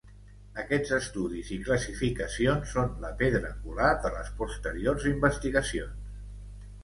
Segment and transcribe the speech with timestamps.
[0.61, 6.01] Aquests estudis i classificacions són la pedra angular de les posteriors investigacions.